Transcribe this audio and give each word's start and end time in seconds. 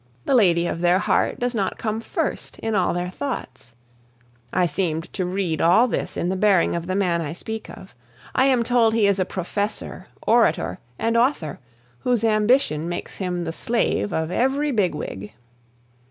The 0.25 0.33
lady 0.33 0.65
of 0.65 0.81
their 0.81 0.97
heart 0.97 1.37
does 1.39 1.53
not 1.53 1.77
come 1.77 1.99
first 1.99 2.57
in 2.57 2.73
all 2.73 2.91
their 2.91 3.11
thoughts. 3.11 3.75
I 4.51 4.65
seemed 4.65 5.13
to 5.13 5.27
read 5.27 5.61
all 5.61 5.87
this 5.87 6.17
in 6.17 6.29
the 6.29 6.35
bearing 6.35 6.75
of 6.75 6.87
the 6.87 6.95
man 6.95 7.21
I 7.21 7.33
speak 7.33 7.69
of. 7.69 7.93
I 8.33 8.45
am 8.45 8.63
told 8.63 8.95
he 8.95 9.05
is 9.05 9.19
a 9.19 9.25
professor, 9.25 10.07
orator, 10.25 10.79
and 10.97 11.15
author, 11.15 11.59
whose 11.99 12.23
ambition 12.23 12.89
makes 12.89 13.17
him 13.17 13.43
the 13.43 13.53
slave 13.53 14.11
of 14.11 14.31
every 14.31 14.71
bigwig. 14.71 15.35